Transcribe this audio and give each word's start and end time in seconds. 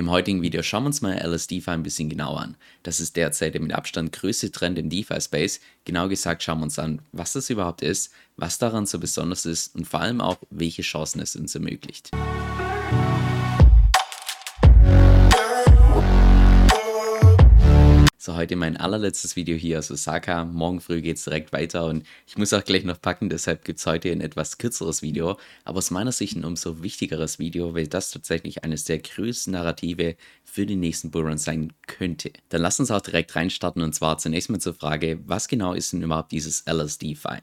Im 0.00 0.10
heutigen 0.10 0.40
Video 0.40 0.62
schauen 0.62 0.84
wir 0.84 0.86
uns 0.86 1.02
mal 1.02 1.12
LSDeFi 1.12 1.72
ein 1.72 1.82
bisschen 1.82 2.08
genauer 2.08 2.40
an. 2.40 2.56
Das 2.82 3.00
ist 3.00 3.16
derzeit 3.16 3.52
der 3.52 3.60
mit 3.60 3.74
Abstand 3.74 4.12
größte 4.12 4.50
Trend 4.50 4.78
im 4.78 4.88
DeFi-Space. 4.88 5.60
Genau 5.84 6.08
gesagt 6.08 6.42
schauen 6.42 6.60
wir 6.60 6.64
uns 6.64 6.78
an, 6.78 7.02
was 7.12 7.34
das 7.34 7.50
überhaupt 7.50 7.82
ist, 7.82 8.10
was 8.34 8.56
daran 8.56 8.86
so 8.86 8.98
besonders 8.98 9.44
ist 9.44 9.74
und 9.74 9.86
vor 9.86 10.00
allem 10.00 10.22
auch, 10.22 10.38
welche 10.48 10.80
Chancen 10.80 11.20
es 11.20 11.36
uns 11.36 11.54
ermöglicht. 11.54 12.12
So 18.22 18.36
heute 18.36 18.54
mein 18.54 18.76
allerletztes 18.76 19.34
Video 19.34 19.56
hier 19.56 19.76
also 19.76 19.94
aus 19.94 20.00
Osaka. 20.02 20.44
Morgen 20.44 20.82
früh 20.82 21.00
geht 21.00 21.16
es 21.16 21.24
direkt 21.24 21.54
weiter 21.54 21.86
und 21.86 22.04
ich 22.26 22.36
muss 22.36 22.52
auch 22.52 22.62
gleich 22.62 22.84
noch 22.84 23.00
packen, 23.00 23.30
deshalb 23.30 23.64
gibt 23.64 23.78
es 23.78 23.86
heute 23.86 24.12
ein 24.12 24.20
etwas 24.20 24.58
kürzeres 24.58 25.00
Video, 25.00 25.38
aber 25.64 25.78
aus 25.78 25.90
meiner 25.90 26.12
Sicht 26.12 26.36
ein 26.36 26.44
umso 26.44 26.82
wichtigeres 26.82 27.38
Video, 27.38 27.74
weil 27.74 27.86
das 27.86 28.10
tatsächlich 28.10 28.62
eines 28.62 28.84
der 28.84 28.98
größten 28.98 29.54
Narrative 29.54 30.16
für 30.44 30.66
den 30.66 30.80
nächsten 30.80 31.10
Bullrun 31.10 31.38
sein 31.38 31.72
könnte. 31.86 32.30
Dann 32.50 32.60
lass 32.60 32.78
uns 32.78 32.90
auch 32.90 33.00
direkt 33.00 33.34
reinstarten 33.36 33.80
und 33.80 33.94
zwar 33.94 34.18
zunächst 34.18 34.50
mal 34.50 34.60
zur 34.60 34.74
Frage, 34.74 35.18
was 35.24 35.48
genau 35.48 35.72
ist 35.72 35.94
denn 35.94 36.02
überhaupt 36.02 36.32
dieses 36.32 36.66
LSD-Fi? 36.66 37.38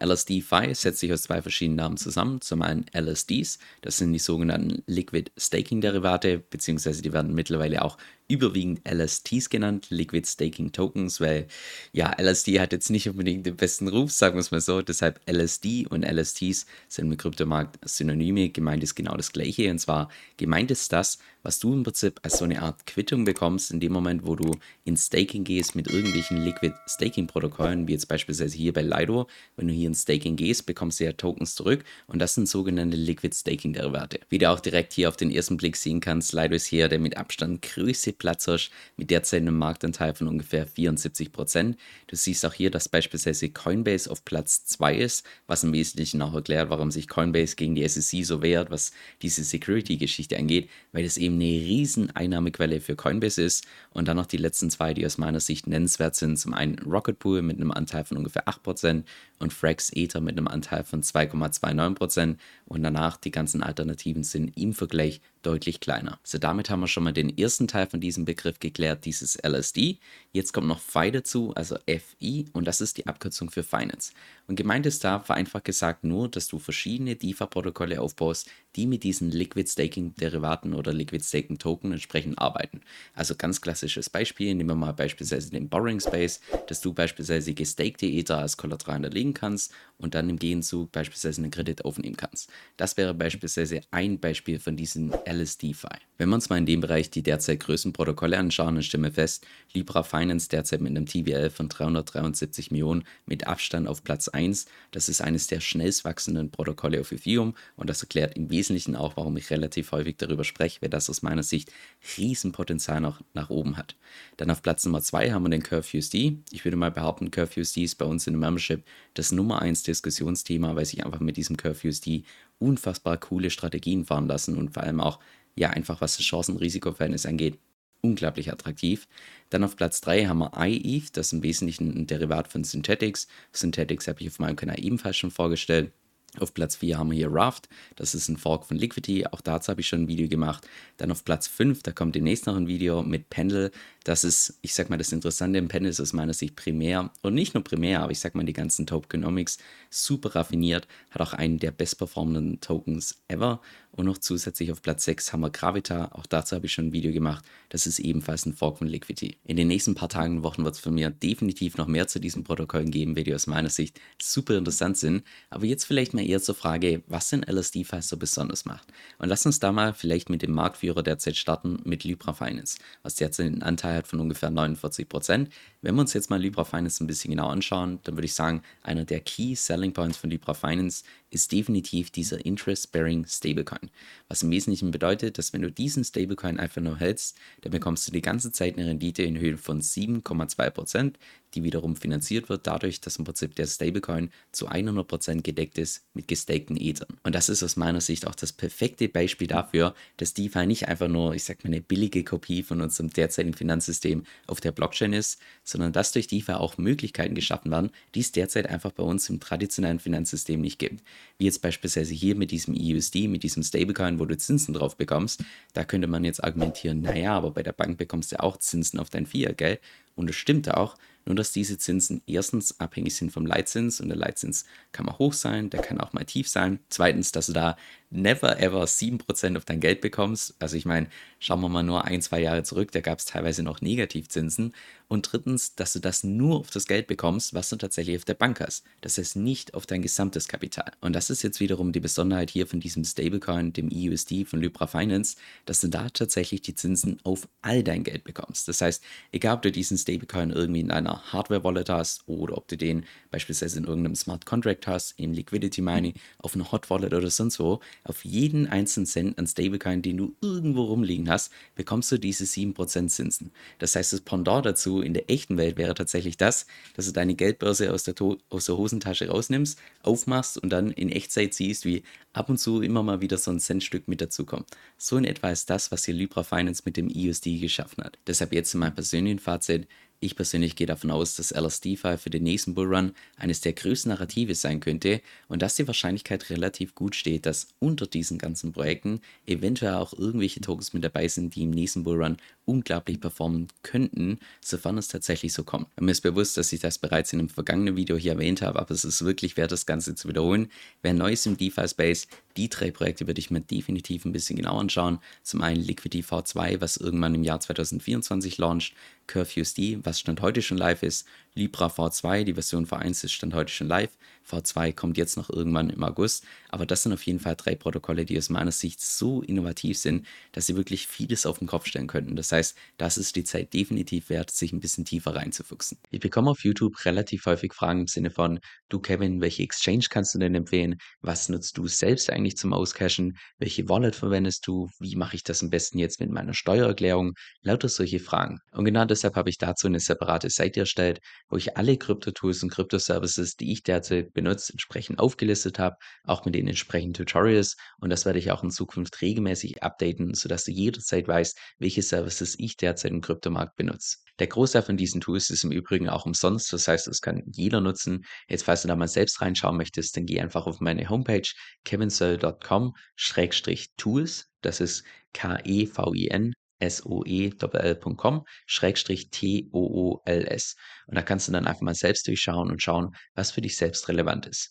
LSD-5 0.00 0.74
setzt 0.74 1.00
sich 1.00 1.12
aus 1.12 1.22
zwei 1.22 1.42
verschiedenen 1.42 1.76
Namen 1.76 1.96
zusammen. 1.96 2.40
Zum 2.40 2.62
einen 2.62 2.86
LSDs, 2.96 3.58
das 3.82 3.98
sind 3.98 4.12
die 4.12 4.18
sogenannten 4.18 4.82
Liquid 4.86 5.30
Staking 5.36 5.80
Derivate, 5.80 6.38
beziehungsweise 6.38 7.02
die 7.02 7.12
werden 7.12 7.34
mittlerweile 7.34 7.82
auch 7.82 7.96
überwiegend 8.30 8.80
LSTs 8.88 9.50
genannt, 9.50 9.88
Liquid 9.90 10.26
Staking 10.26 10.70
Tokens, 10.70 11.20
weil 11.20 11.48
ja, 11.92 12.14
LSD 12.16 12.60
hat 12.60 12.72
jetzt 12.72 12.88
nicht 12.88 13.08
unbedingt 13.08 13.44
den 13.44 13.56
besten 13.56 13.88
Ruf, 13.88 14.12
sagen 14.12 14.36
wir 14.36 14.40
es 14.40 14.52
mal 14.52 14.60
so. 14.60 14.82
Deshalb 14.82 15.20
LSD 15.28 15.86
und 15.88 16.04
LSTs 16.04 16.66
sind 16.88 17.08
mit 17.08 17.18
Kryptomarkt 17.18 17.78
Synonyme. 17.82 18.50
Gemeint 18.50 18.84
ist 18.84 18.94
genau 18.94 19.16
das 19.16 19.32
Gleiche. 19.32 19.68
Und 19.70 19.80
zwar 19.80 20.08
gemeint 20.36 20.70
ist 20.70 20.92
das, 20.92 21.18
was 21.42 21.58
du 21.58 21.72
im 21.72 21.82
Prinzip 21.82 22.20
als 22.22 22.38
so 22.38 22.44
eine 22.44 22.62
Art 22.62 22.86
Quittung 22.86 23.24
bekommst, 23.24 23.72
in 23.72 23.80
dem 23.80 23.92
Moment, 23.92 24.24
wo 24.24 24.36
du 24.36 24.52
ins 24.84 25.06
Staking 25.06 25.42
gehst 25.42 25.74
mit 25.74 25.88
irgendwelchen 25.88 26.36
Liquid 26.36 26.74
Staking 26.86 27.26
Protokollen, 27.26 27.88
wie 27.88 27.92
jetzt 27.92 28.08
beispielsweise 28.08 28.56
hier 28.56 28.72
bei 28.72 28.82
Lido. 28.82 29.26
Wenn 29.56 29.66
du 29.66 29.74
hier 29.74 29.88
ins 29.90 30.02
Staking 30.02 30.36
gehst, 30.36 30.66
bekommst 30.66 31.00
du 31.00 31.04
ja 31.04 31.12
Tokens 31.12 31.54
zurück 31.54 31.84
und 32.06 32.18
das 32.18 32.34
sind 32.34 32.48
sogenannte 32.48 32.96
Liquid 32.96 33.34
Staking 33.36 33.72
Derivate. 33.72 34.20
Wie 34.28 34.38
du 34.38 34.48
auch 34.50 34.60
direkt 34.60 34.92
hier 34.92 35.08
auf 35.08 35.16
den 35.16 35.30
ersten 35.30 35.56
Blick 35.56 35.76
sehen 35.76 36.00
kannst, 36.00 36.32
Lido 36.32 36.54
ist 36.54 36.66
hier 36.66 36.88
der 36.88 36.98
mit 36.98 37.16
Abstand 37.16 37.62
größte 37.62 38.12
Platzhirsch 38.12 38.70
mit 38.96 39.10
derzeit 39.10 39.42
einem 39.42 39.58
Marktanteil 39.58 40.14
von 40.14 40.28
ungefähr 40.28 40.66
74%. 40.66 41.74
Du 42.06 42.16
siehst 42.16 42.44
auch 42.46 42.54
hier, 42.54 42.70
dass 42.70 42.88
beispielsweise 42.88 43.48
Coinbase 43.50 44.10
auf 44.10 44.24
Platz 44.24 44.64
2 44.66 44.96
ist, 44.96 45.26
was 45.46 45.64
im 45.64 45.72
Wesentlichen 45.72 46.22
auch 46.22 46.34
erklärt, 46.34 46.70
warum 46.70 46.90
sich 46.90 47.08
Coinbase 47.08 47.56
gegen 47.56 47.74
die 47.74 47.86
SEC 47.86 48.24
so 48.24 48.42
wehrt, 48.42 48.70
was 48.70 48.92
diese 49.22 49.44
Security-Geschichte 49.44 50.36
angeht, 50.36 50.70
weil 50.92 51.04
es 51.04 51.16
eben 51.16 51.34
eine 51.34 51.44
riesen 51.44 52.14
Einnahmequelle 52.14 52.80
für 52.80 52.96
Coinbase 52.96 53.42
ist. 53.42 53.66
Und 53.90 54.08
dann 54.08 54.16
noch 54.16 54.26
die 54.26 54.36
letzten 54.36 54.70
zwei, 54.70 54.94
die 54.94 55.04
aus 55.04 55.18
meiner 55.18 55.40
Sicht 55.40 55.66
nennenswert 55.66 56.14
sind. 56.14 56.38
Zum 56.38 56.54
einen 56.54 56.78
Rocket 56.78 57.18
Pool 57.18 57.42
mit 57.42 57.56
einem 57.56 57.72
Anteil 57.72 58.04
von 58.04 58.16
ungefähr 58.18 58.46
8% 58.46 59.04
und 59.38 59.52
Frax 59.52 59.79
Ether 59.88 60.20
mit 60.20 60.36
einem 60.36 60.48
Anteil 60.48 60.84
von 60.84 61.02
2,29%. 61.02 62.36
Und 62.66 62.82
danach 62.82 63.16
die 63.16 63.30
ganzen 63.30 63.62
Alternativen 63.62 64.22
sind 64.22 64.56
im 64.58 64.74
Vergleich 64.74 65.22
deutlich 65.42 65.80
kleiner. 65.80 66.18
So, 66.22 66.38
damit 66.38 66.70
haben 66.70 66.80
wir 66.80 66.86
schon 66.86 67.04
mal 67.04 67.12
den 67.12 67.36
ersten 67.36 67.68
Teil 67.68 67.86
von 67.86 68.00
diesem 68.00 68.24
Begriff 68.24 68.58
geklärt, 68.58 69.04
dieses 69.04 69.36
LSD. 69.36 69.98
Jetzt 70.32 70.52
kommt 70.52 70.66
noch 70.66 70.80
FI 70.80 71.10
dazu, 71.10 71.52
also 71.54 71.76
FI, 71.86 72.46
und 72.52 72.66
das 72.66 72.80
ist 72.80 72.98
die 72.98 73.06
Abkürzung 73.06 73.50
für 73.50 73.62
Finance. 73.62 74.12
Und 74.46 74.56
gemeint 74.56 74.86
ist 74.86 75.04
da 75.04 75.20
vereinfacht 75.20 75.64
gesagt 75.64 76.04
nur, 76.04 76.28
dass 76.28 76.48
du 76.48 76.58
verschiedene 76.58 77.16
DeFi-Protokolle 77.16 78.00
aufbaust, 78.00 78.50
die 78.76 78.86
mit 78.86 79.02
diesen 79.02 79.30
Liquid 79.30 79.68
Staking-Derivaten 79.68 80.74
oder 80.74 80.92
Liquid 80.92 81.24
Staking-Token 81.24 81.92
entsprechend 81.92 82.38
arbeiten. 82.38 82.80
Also 83.14 83.34
ganz 83.34 83.60
klassisches 83.60 84.10
Beispiel, 84.10 84.54
nehmen 84.54 84.70
wir 84.70 84.74
mal 84.74 84.92
beispielsweise 84.92 85.50
den 85.50 85.68
Borrowing 85.68 86.00
Space, 86.00 86.40
dass 86.68 86.80
du 86.80 86.92
beispielsweise 86.92 87.54
gestakte 87.54 88.06
Ether 88.06 88.38
als 88.38 88.56
Kollateral 88.56 88.94
hinterlegen 88.96 89.34
kannst 89.34 89.72
und 89.98 90.14
dann 90.14 90.30
im 90.30 90.38
Gegenzug 90.38 90.92
beispielsweise 90.92 91.42
einen 91.42 91.50
Kredit 91.50 91.84
aufnehmen 91.84 92.16
kannst. 92.16 92.50
Das 92.76 92.96
wäre 92.96 93.14
beispielsweise 93.14 93.80
ein 93.90 94.18
Beispiel 94.18 94.58
von 94.58 94.76
diesen 94.76 95.12
LSD-Fi. 95.30 95.88
Wenn 96.18 96.28
wir 96.28 96.34
uns 96.34 96.50
mal 96.50 96.58
in 96.58 96.66
dem 96.66 96.80
Bereich 96.80 97.10
die 97.10 97.22
derzeit 97.22 97.60
größten 97.60 97.94
Protokolle 97.94 98.36
anschauen, 98.36 98.74
dann 98.74 98.82
stellen 98.82 99.04
wir 99.04 99.12
fest, 99.12 99.46
Libra 99.72 100.02
Finance 100.02 100.48
derzeit 100.50 100.82
mit 100.82 100.90
einem 100.90 101.06
TVL 101.06 101.48
von 101.48 101.68
373 101.68 102.70
Millionen 102.70 103.04
mit 103.24 103.46
Abstand 103.46 103.88
auf 103.88 104.04
Platz 104.04 104.28
1. 104.28 104.66
Das 104.90 105.08
ist 105.08 105.22
eines 105.22 105.46
der 105.46 105.60
schnellst 105.60 106.04
wachsenden 106.04 106.50
Protokolle 106.50 107.00
auf 107.00 107.12
Ethereum 107.12 107.54
und 107.76 107.88
das 107.88 108.02
erklärt 108.02 108.36
im 108.36 108.50
Wesentlichen 108.50 108.96
auch, 108.96 109.16
warum 109.16 109.36
ich 109.38 109.50
relativ 109.50 109.92
häufig 109.92 110.16
darüber 110.18 110.44
spreche, 110.44 110.82
weil 110.82 110.90
das 110.90 111.08
aus 111.08 111.22
meiner 111.22 111.42
Sicht 111.42 111.72
Riesenpotenzial 112.18 113.00
noch 113.00 113.22
nach 113.32 113.48
oben 113.48 113.78
hat. 113.78 113.96
Dann 114.36 114.50
auf 114.50 114.60
Platz 114.60 114.84
Nummer 114.84 115.00
2 115.00 115.30
haben 115.32 115.44
wir 115.44 115.50
den 115.50 115.62
Curve 115.62 115.96
USD. 115.96 116.38
Ich 116.50 116.64
würde 116.64 116.76
mal 116.76 116.90
behaupten, 116.90 117.30
Curve 117.30 117.60
USD 117.60 117.84
ist 117.84 117.96
bei 117.96 118.04
uns 118.04 118.26
in 118.26 118.34
der 118.34 118.40
Membership 118.40 118.82
das 119.14 119.32
Nummer 119.32 119.62
1 119.62 119.84
Diskussionsthema, 119.84 120.76
weil 120.76 120.84
sich 120.84 121.04
einfach 121.06 121.20
mit 121.20 121.36
diesem 121.36 121.56
Curve 121.56 121.88
USD 121.88 122.24
unfassbar 122.60 123.16
coole 123.18 123.50
Strategien 123.50 124.04
fahren 124.04 124.28
lassen 124.28 124.56
und 124.56 124.74
vor 124.74 124.84
allem 124.84 125.00
auch, 125.00 125.18
ja, 125.56 125.70
einfach 125.70 126.00
was 126.00 126.16
das 126.16 126.26
Chancen-Risiko-Verhältnis 126.26 127.26
angeht, 127.26 127.58
unglaublich 128.02 128.52
attraktiv. 128.52 129.08
Dann 129.50 129.64
auf 129.64 129.76
Platz 129.76 130.00
3 130.00 130.26
haben 130.26 130.38
wir 130.38 130.52
iETH, 130.56 131.16
das 131.16 131.28
ist 131.28 131.32
im 131.32 131.42
Wesentlichen 131.42 131.90
ein 131.96 132.06
Derivat 132.06 132.48
von 132.48 132.64
Synthetics. 132.64 133.26
Synthetics 133.52 134.08
habe 134.08 134.20
ich 134.20 134.28
auf 134.28 134.38
meinem 134.38 134.56
Kanal 134.56 134.82
ebenfalls 134.82 135.16
schon 135.16 135.30
vorgestellt. 135.30 135.92
Auf 136.38 136.54
Platz 136.54 136.76
4 136.76 136.96
haben 136.96 137.10
wir 137.10 137.16
hier 137.16 137.32
Raft, 137.32 137.68
das 137.96 138.14
ist 138.14 138.28
ein 138.28 138.36
Fork 138.36 138.64
von 138.64 138.76
Liquidity, 138.76 139.26
auch 139.26 139.40
dazu 139.40 139.70
habe 139.70 139.80
ich 139.80 139.88
schon 139.88 140.02
ein 140.02 140.08
Video 140.08 140.28
gemacht. 140.28 140.68
Dann 140.96 141.10
auf 141.10 141.24
Platz 141.24 141.48
5, 141.48 141.82
da 141.82 141.90
kommt 141.90 142.14
demnächst 142.14 142.46
noch 142.46 142.54
ein 142.54 142.68
Video 142.68 143.02
mit 143.02 143.30
Pendle, 143.30 143.72
das 144.10 144.24
ist, 144.24 144.58
ich 144.60 144.74
sag 144.74 144.90
mal, 144.90 144.96
das 144.96 145.12
Interessante 145.12 145.60
im 145.60 145.68
Pendle 145.68 145.88
ist 145.88 146.00
aus 146.00 146.12
meiner 146.12 146.32
Sicht 146.32 146.56
primär, 146.56 147.12
und 147.22 147.32
nicht 147.32 147.54
nur 147.54 147.62
primär, 147.62 148.00
aber 148.02 148.10
ich 148.10 148.18
sag 148.18 148.34
mal, 148.34 148.44
die 148.44 148.52
ganzen 148.52 148.84
Tokenomics 148.84 149.58
super 149.88 150.34
raffiniert, 150.34 150.88
hat 151.12 151.22
auch 151.22 151.32
einen 151.32 151.60
der 151.60 151.70
bestperformenden 151.70 152.60
Tokens 152.60 153.22
ever 153.28 153.60
und 153.92 154.06
noch 154.06 154.18
zusätzlich 154.18 154.72
auf 154.72 154.82
Platz 154.82 155.04
6 155.04 155.32
haben 155.32 155.40
wir 155.40 155.50
Gravita, 155.50 156.10
auch 156.12 156.26
dazu 156.26 156.56
habe 156.56 156.66
ich 156.66 156.72
schon 156.72 156.86
ein 156.86 156.92
Video 156.92 157.12
gemacht, 157.12 157.44
das 157.68 157.86
ist 157.86 158.00
ebenfalls 158.00 158.46
ein 158.46 158.52
Fork 158.52 158.78
von 158.78 158.88
Liquidity. 158.88 159.36
In 159.44 159.56
den 159.56 159.68
nächsten 159.68 159.94
paar 159.94 160.08
Tagen 160.08 160.38
und 160.38 160.42
Wochen 160.42 160.64
wird 160.64 160.74
es 160.74 160.80
von 160.80 160.94
mir 160.94 161.10
definitiv 161.10 161.76
noch 161.76 161.86
mehr 161.86 162.08
zu 162.08 162.18
diesen 162.18 162.42
Protokollen 162.42 162.90
geben, 162.90 163.14
die 163.14 163.34
aus 163.34 163.46
meiner 163.46 163.70
Sicht 163.70 164.00
super 164.20 164.56
interessant 164.56 164.96
sind, 164.96 165.22
aber 165.50 165.66
jetzt 165.66 165.84
vielleicht 165.84 166.14
mal 166.14 166.26
eher 166.26 166.42
zur 166.42 166.56
Frage, 166.56 167.02
was 167.06 167.28
denn 167.28 167.44
LSD-Files 167.44 168.08
so 168.08 168.16
besonders 168.16 168.64
macht. 168.64 168.88
Und 169.18 169.28
lass 169.28 169.46
uns 169.46 169.60
da 169.60 169.70
mal 169.70 169.94
vielleicht 169.94 170.30
mit 170.30 170.42
dem 170.42 170.52
Marktführer 170.52 171.04
derzeit 171.04 171.36
starten, 171.36 171.80
mit 171.84 172.02
Libra 172.02 172.32
Finance, 172.32 172.78
was 173.02 173.16
derzeit 173.16 173.46
einen 173.46 173.62
Anteil 173.62 173.99
Hat 174.00 174.08
von 174.08 174.20
ungefähr 174.20 174.48
49 174.50 175.08
Prozent. 175.10 175.50
Wenn 175.82 175.94
wir 175.94 176.02
uns 176.02 176.12
jetzt 176.12 176.28
mal 176.28 176.40
Libra 176.40 176.64
Finance 176.64 177.02
ein 177.02 177.06
bisschen 177.06 177.30
genau 177.30 177.48
anschauen, 177.48 178.00
dann 178.02 178.14
würde 178.16 178.26
ich 178.26 178.34
sagen, 178.34 178.62
einer 178.82 179.04
der 179.04 179.20
Key 179.20 179.54
Selling 179.54 179.94
Points 179.94 180.18
von 180.18 180.28
Libra 180.28 180.52
Finance 180.52 181.04
ist 181.30 181.52
definitiv 181.52 182.10
dieser 182.10 182.44
Interest-Bearing 182.44 183.24
Stablecoin. 183.26 183.90
Was 184.28 184.42
im 184.42 184.50
Wesentlichen 184.50 184.90
bedeutet, 184.90 185.38
dass 185.38 185.52
wenn 185.52 185.62
du 185.62 185.70
diesen 185.70 186.04
Stablecoin 186.04 186.58
einfach 186.58 186.82
nur 186.82 186.98
hältst, 186.98 187.38
dann 187.62 187.72
bekommst 187.72 188.06
du 188.06 188.12
die 188.12 188.20
ganze 188.20 188.52
Zeit 188.52 188.76
eine 188.76 188.88
Rendite 188.88 189.22
in 189.22 189.38
Höhe 189.38 189.56
von 189.56 189.80
7,2%, 189.80 191.14
die 191.54 191.62
wiederum 191.62 191.96
finanziert 191.96 192.48
wird 192.48 192.66
dadurch, 192.66 193.00
dass 193.00 193.16
im 193.16 193.24
Prinzip 193.24 193.54
der 193.54 193.66
Stablecoin 193.66 194.30
zu 194.52 194.68
100% 194.68 195.42
gedeckt 195.42 195.78
ist 195.78 196.04
mit 196.14 196.28
gestakten 196.28 196.76
Ethern. 196.76 197.18
Und 197.22 197.34
das 197.34 197.48
ist 197.48 197.62
aus 197.62 197.76
meiner 197.76 198.00
Sicht 198.00 198.26
auch 198.26 198.34
das 198.34 198.52
perfekte 198.52 199.08
Beispiel 199.08 199.46
dafür, 199.46 199.94
dass 200.16 200.34
DeFi 200.34 200.66
nicht 200.66 200.88
einfach 200.88 201.08
nur, 201.08 201.34
ich 201.34 201.44
sag 201.44 201.64
mal, 201.64 201.70
eine 201.70 201.80
billige 201.80 202.24
Kopie 202.24 202.62
von 202.62 202.80
unserem 202.80 203.10
derzeitigen 203.10 203.56
Finanzsystem 203.56 204.24
auf 204.46 204.60
der 204.60 204.72
Blockchain 204.72 205.12
ist, 205.12 205.40
sondern 205.70 205.92
dass 205.92 206.12
durch 206.12 206.26
DeFi 206.26 206.52
auch 206.52 206.78
Möglichkeiten 206.78 207.34
geschaffen 207.34 207.70
werden, 207.70 207.90
die 208.14 208.20
es 208.20 208.32
derzeit 208.32 208.68
einfach 208.68 208.92
bei 208.92 209.02
uns 209.02 209.28
im 209.30 209.40
traditionellen 209.40 209.98
Finanzsystem 209.98 210.60
nicht 210.60 210.78
gibt. 210.78 211.02
Wie 211.38 211.44
jetzt 211.44 211.62
beispielsweise 211.62 212.14
hier 212.14 212.34
mit 212.34 212.50
diesem 212.50 212.74
EUSD, 212.76 213.28
mit 213.28 213.42
diesem 213.42 213.62
Stablecoin, 213.62 214.18
wo 214.18 214.26
du 214.26 214.36
Zinsen 214.36 214.74
drauf 214.74 214.96
bekommst. 214.96 215.44
Da 215.72 215.84
könnte 215.84 216.08
man 216.08 216.24
jetzt 216.24 216.42
argumentieren, 216.42 217.00
naja, 217.00 217.34
aber 217.34 217.52
bei 217.52 217.62
der 217.62 217.72
Bank 217.72 217.98
bekommst 217.98 218.32
du 218.32 218.40
auch 218.42 218.58
Zinsen 218.58 218.98
auf 218.98 219.10
dein 219.10 219.26
Fiat, 219.26 219.58
gell? 219.58 219.78
Und 220.16 220.28
das 220.28 220.36
stimmt 220.36 220.72
auch, 220.72 220.96
nur 221.30 221.36
dass 221.36 221.52
diese 221.52 221.78
Zinsen 221.78 222.22
erstens 222.26 222.80
abhängig 222.80 223.14
sind 223.14 223.30
vom 223.30 223.46
Leitzins 223.46 224.00
und 224.00 224.08
der 224.08 224.16
Leitzins 224.16 224.64
kann 224.90 225.06
mal 225.06 225.16
hoch 225.16 225.32
sein, 225.32 225.70
der 225.70 225.80
kann 225.80 226.00
auch 226.00 226.12
mal 226.12 226.24
tief 226.24 226.48
sein. 226.48 226.80
Zweitens, 226.88 227.30
dass 227.30 227.46
du 227.46 227.52
da 227.52 227.76
never 228.10 228.58
ever 228.58 228.82
7% 228.82 229.56
auf 229.56 229.64
dein 229.64 229.78
Geld 229.78 230.00
bekommst. 230.00 230.56
Also 230.58 230.76
ich 230.76 230.84
meine, 230.84 231.06
schauen 231.38 231.60
wir 231.60 231.68
mal 231.68 231.84
nur 231.84 232.04
ein, 232.04 232.20
zwei 232.20 232.40
Jahre 232.40 232.64
zurück, 232.64 232.90
da 232.90 233.00
gab 233.00 233.20
es 233.20 233.26
teilweise 233.26 233.62
noch 233.62 233.80
Negativzinsen. 233.80 234.74
Und 235.06 235.32
drittens, 235.32 235.74
dass 235.74 235.92
du 235.92 236.00
das 236.00 236.22
nur 236.24 236.60
auf 236.60 236.70
das 236.70 236.86
Geld 236.86 237.06
bekommst, 237.06 237.54
was 237.54 237.68
du 237.68 237.76
tatsächlich 237.76 238.16
auf 238.16 238.24
der 238.24 238.34
Bank 238.34 238.60
hast. 238.60 238.84
Das 239.00 239.18
heißt 239.18 239.36
nicht 239.36 239.74
auf 239.74 239.86
dein 239.86 240.02
gesamtes 240.02 240.48
Kapital. 240.48 240.92
Und 241.00 241.14
das 241.14 241.30
ist 241.30 241.42
jetzt 241.42 241.60
wiederum 241.60 241.92
die 241.92 242.00
Besonderheit 242.00 242.50
hier 242.50 242.66
von 242.66 242.80
diesem 242.80 243.04
Stablecoin, 243.04 243.72
dem 243.72 243.90
EUSD 243.92 244.44
von 244.44 244.60
Libra 244.60 244.86
Finance, 244.86 245.36
dass 245.64 245.80
du 245.80 245.88
da 245.88 246.08
tatsächlich 246.10 246.62
die 246.62 246.74
Zinsen 246.74 247.18
auf 247.24 247.48
all 247.62 247.82
dein 247.82 248.04
Geld 248.04 248.24
bekommst. 248.24 248.68
Das 248.68 248.80
heißt, 248.80 249.02
egal 249.32 249.56
ob 249.56 249.62
du 249.62 249.72
diesen 249.72 249.98
Stablecoin 249.98 250.50
irgendwie 250.50 250.80
in 250.80 250.90
Hardware-Wallet 251.32 251.88
hast 251.88 252.22
oder 252.26 252.56
ob 252.56 252.68
du 252.68 252.76
den 252.76 253.04
beispielsweise 253.30 253.78
in 253.78 253.84
irgendeinem 253.84 254.14
Smart 254.14 254.46
Contract 254.46 254.86
hast, 254.86 255.18
in 255.18 255.34
Liquidity 255.34 255.82
Mining, 255.82 256.14
auf 256.38 256.54
einer 256.54 256.70
Hot 256.72 256.90
Wallet 256.90 257.14
oder 257.14 257.30
sonst 257.30 257.58
wo. 257.60 257.80
Auf 258.04 258.24
jeden 258.24 258.66
einzelnen 258.66 259.06
Cent 259.06 259.38
an 259.38 259.46
Stablecoin, 259.46 260.02
den 260.02 260.16
du 260.16 260.34
irgendwo 260.40 260.84
rumliegen 260.84 261.28
hast, 261.28 261.52
bekommst 261.74 262.10
du 262.12 262.18
diese 262.18 262.44
7% 262.44 263.08
Zinsen. 263.08 263.52
Das 263.78 263.94
heißt, 263.94 264.12
das 264.12 264.20
Pendant 264.20 264.66
dazu 264.66 265.00
in 265.00 265.14
der 265.14 265.30
echten 265.30 265.56
Welt 265.56 265.76
wäre 265.76 265.94
tatsächlich 265.94 266.36
das, 266.36 266.66
dass 266.94 267.06
du 267.06 267.12
deine 267.12 267.34
Geldbörse 267.34 267.92
aus 267.92 268.04
der, 268.04 268.14
aus 268.48 268.64
der 268.66 268.76
Hosentasche 268.76 269.28
rausnimmst, 269.28 269.78
aufmachst 270.02 270.58
und 270.58 270.70
dann 270.70 270.90
in 270.90 271.10
Echtzeit 271.10 271.54
siehst, 271.54 271.84
wie 271.84 272.02
ab 272.32 272.48
und 272.48 272.58
zu 272.58 272.80
immer 272.80 273.02
mal 273.02 273.20
wieder 273.20 273.38
so 273.38 273.50
ein 273.50 273.60
Centstück 273.60 274.08
mit 274.08 274.20
dazukommt. 274.20 274.68
So 274.96 275.16
in 275.16 275.24
etwa 275.24 275.50
ist 275.50 275.70
das, 275.70 275.90
was 275.90 276.04
hier 276.04 276.14
Libra 276.14 276.42
Finance 276.42 276.82
mit 276.84 276.96
dem 276.96 277.08
EUSD 277.08 277.58
geschaffen 277.58 278.04
hat. 278.04 278.18
Deshalb 278.26 278.52
jetzt 278.52 278.74
mein 278.74 278.94
persönlichen 278.94 279.38
Fazit. 279.38 279.88
Ich 280.22 280.36
persönlich 280.36 280.76
gehe 280.76 280.86
davon 280.86 281.10
aus, 281.10 281.36
dass 281.36 281.50
LSD-File 281.50 282.18
für 282.18 282.28
den 282.28 282.42
nächsten 282.42 282.74
Bullrun 282.74 283.14
eines 283.38 283.62
der 283.62 283.72
größten 283.72 284.10
Narrative 284.10 284.54
sein 284.54 284.80
könnte 284.80 285.22
und 285.48 285.62
dass 285.62 285.76
die 285.76 285.86
Wahrscheinlichkeit 285.86 286.50
relativ 286.50 286.94
gut 286.94 287.16
steht, 287.16 287.46
dass 287.46 287.68
unter 287.78 288.06
diesen 288.06 288.36
ganzen 288.36 288.72
Projekten 288.72 289.22
eventuell 289.46 289.94
auch 289.94 290.12
irgendwelche 290.12 290.60
Tokens 290.60 290.92
mit 290.92 291.04
dabei 291.04 291.26
sind, 291.26 291.54
die 291.54 291.62
im 291.62 291.70
nächsten 291.70 292.04
Bullrun 292.04 292.36
unglaublich 292.66 293.18
performen 293.18 293.68
könnten, 293.82 294.38
sofern 294.60 294.98
es 294.98 295.08
tatsächlich 295.08 295.54
so 295.54 295.64
kommt. 295.64 295.88
Mir 295.98 296.12
ist 296.12 296.20
bewusst, 296.20 296.58
dass 296.58 296.70
ich 296.74 296.80
das 296.80 296.98
bereits 296.98 297.32
in 297.32 297.38
einem 297.38 297.48
vergangenen 297.48 297.96
Video 297.96 298.18
hier 298.18 298.32
erwähnt 298.32 298.60
habe, 298.60 298.78
aber 298.78 298.90
es 298.90 299.06
ist 299.06 299.24
wirklich 299.24 299.56
wert, 299.56 299.72
das 299.72 299.86
Ganze 299.86 300.14
zu 300.14 300.28
wiederholen. 300.28 300.70
Wer 301.00 301.14
neu 301.14 301.32
ist 301.32 301.46
im 301.46 301.56
DeFi-Space, 301.56 302.28
die 302.56 302.68
drei 302.68 302.90
Projekte 302.90 303.26
würde 303.26 303.40
ich 303.40 303.50
mir 303.50 303.60
definitiv 303.60 304.24
ein 304.24 304.32
bisschen 304.32 304.56
genauer 304.56 304.80
anschauen. 304.80 305.18
Zum 305.42 305.62
einen 305.62 305.82
Liquidity 305.82 306.22
V2, 306.22 306.80
was 306.80 306.96
irgendwann 306.96 307.34
im 307.34 307.44
Jahr 307.44 307.60
2024 307.60 308.58
launcht, 308.58 308.94
CurveUSD, 309.26 309.98
was 310.02 310.20
Stand 310.20 310.42
heute 310.42 310.62
schon 310.62 310.78
live 310.78 311.02
ist, 311.02 311.26
Libra 311.54 311.88
V2, 311.88 312.44
die 312.44 312.54
Version 312.54 312.86
V1 312.86 313.24
ist 313.24 313.32
Stand 313.32 313.54
heute 313.54 313.72
schon 313.72 313.88
live, 313.88 314.10
V2 314.48 314.92
kommt 314.92 315.16
jetzt 315.16 315.36
noch 315.36 315.50
irgendwann 315.50 315.90
im 315.90 316.02
August, 316.02 316.44
aber 316.68 316.86
das 316.86 317.02
sind 317.02 317.12
auf 317.12 317.24
jeden 317.24 317.40
Fall 317.40 317.56
drei 317.56 317.74
Protokolle, 317.74 318.24
die 318.24 318.38
aus 318.38 318.48
meiner 318.48 318.72
Sicht 318.72 319.00
so 319.00 319.42
innovativ 319.42 319.98
sind, 319.98 320.26
dass 320.52 320.66
sie 320.66 320.76
wirklich 320.76 321.06
vieles 321.06 321.46
auf 321.46 321.58
den 321.58 321.68
Kopf 321.68 321.86
stellen 321.86 322.06
könnten. 322.06 322.36
Das 322.36 322.52
heißt, 322.52 322.76
das 322.96 323.18
ist 323.18 323.36
die 323.36 323.44
Zeit 323.44 323.72
definitiv 323.74 324.30
wert, 324.30 324.50
sich 324.50 324.72
ein 324.72 324.80
bisschen 324.80 325.04
tiefer 325.04 325.34
reinzufuchsen. 325.34 325.98
Ich 326.10 326.20
bekomme 326.20 326.50
auf 326.50 326.64
YouTube 326.64 327.04
relativ 327.04 327.46
häufig 327.46 327.72
Fragen 327.72 328.00
im 328.00 328.06
Sinne 328.06 328.30
von, 328.30 328.60
du 328.88 328.98
Kevin, 329.00 329.40
welche 329.40 329.62
Exchange 329.62 330.06
kannst 330.08 330.34
du 330.34 330.38
denn 330.38 330.54
empfehlen? 330.54 330.96
Was 331.20 331.48
nutzt 331.48 331.76
du 331.78 331.86
selbst 331.86 332.30
eigentlich 332.30 332.56
zum 332.56 332.72
Auscashen? 332.72 333.36
Welche 333.58 333.88
Wallet 333.88 334.16
verwendest 334.16 334.66
du? 334.66 334.88
Wie 334.98 335.16
mache 335.16 335.36
ich 335.36 335.44
das 335.44 335.62
am 335.62 335.70
besten 335.70 335.98
jetzt 335.98 336.20
mit 336.20 336.30
meiner 336.30 336.54
Steuererklärung? 336.54 337.34
Lauter 337.62 337.88
solche 337.88 338.20
Fragen. 338.20 338.58
Und 338.72 338.84
genau 338.84 339.04
deshalb 339.04 339.36
habe 339.36 339.50
ich 339.50 339.58
dazu 339.58 339.86
eine 339.86 340.00
separate 340.00 340.50
Seite 340.50 340.80
erstellt, 340.80 341.20
wo 341.50 341.56
ich 341.56 341.76
alle 341.76 341.98
Krypto-Tools 341.98 342.62
und 342.62 342.70
Krypto-Services, 342.70 343.56
die 343.56 343.72
ich 343.72 343.82
derzeit 343.82 344.32
benutze, 344.32 344.72
entsprechend 344.72 345.18
aufgelistet 345.18 345.78
habe, 345.78 345.96
auch 346.24 346.44
mit 346.44 346.54
den 346.54 346.68
entsprechenden 346.68 347.14
Tutorials. 347.14 347.76
Und 347.98 348.10
das 348.10 348.24
werde 348.24 348.38
ich 348.38 348.52
auch 348.52 348.62
in 348.62 348.70
Zukunft 348.70 349.20
regelmäßig 349.20 349.82
updaten, 349.82 350.32
sodass 350.34 350.62
du 350.64 350.70
jederzeit 350.70 351.26
weißt, 351.28 351.58
welche 351.78 352.02
Services 352.02 352.54
ich 352.58 352.76
derzeit 352.76 353.10
im 353.10 353.20
Kryptomarkt 353.20 353.74
benutze. 353.76 354.18
Der 354.38 354.46
Großteil 354.46 354.82
von 354.82 354.96
diesen 354.96 355.20
Tools 355.20 355.50
ist 355.50 355.64
im 355.64 355.72
Übrigen 355.72 356.08
auch 356.08 356.24
umsonst, 356.24 356.72
das 356.72 356.88
heißt, 356.88 357.08
es 357.08 357.20
kann 357.20 357.42
jeder 357.52 357.82
nutzen. 357.82 358.24
Jetzt, 358.48 358.64
falls 358.64 358.80
du 358.82 358.88
da 358.88 358.96
mal 358.96 359.08
selbst 359.08 359.42
reinschauen 359.42 359.76
möchtest, 359.76 360.16
dann 360.16 360.24
geh 360.24 360.40
einfach 360.40 360.66
auf 360.66 360.80
meine 360.80 361.10
Homepage 361.10 361.42
kevinsoe.com-tools. 361.84 364.46
Das 364.62 364.80
ist 364.80 365.04
K-E-V-I-N 365.34 366.54
soe.com 366.86 368.44
Schrägstrich 368.66 369.30
T-O-O-L-S. 369.30 370.76
Und 371.06 371.16
da 371.16 371.22
kannst 371.22 371.48
du 371.48 371.52
dann 371.52 371.66
einfach 371.66 371.82
mal 371.82 371.94
selbst 371.94 372.26
durchschauen 372.26 372.70
und 372.70 372.82
schauen, 372.82 373.14
was 373.34 373.50
für 373.50 373.60
dich 373.60 373.76
selbst 373.76 374.08
relevant 374.08 374.46
ist. 374.46 374.68